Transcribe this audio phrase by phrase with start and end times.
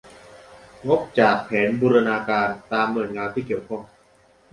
[0.87, 3.81] งบจากแผนบูรณาการ ตามหน่วยงานที่เกี่ยวข้อง